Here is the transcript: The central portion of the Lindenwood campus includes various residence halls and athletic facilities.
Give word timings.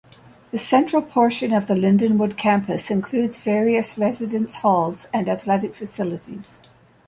The 0.49 0.57
central 0.57 1.03
portion 1.03 1.53
of 1.53 1.67
the 1.67 1.75
Lindenwood 1.75 2.35
campus 2.35 2.89
includes 2.89 3.37
various 3.37 3.99
residence 3.99 4.55
halls 4.55 5.07
and 5.13 5.29
athletic 5.29 5.75
facilities. 5.75 6.59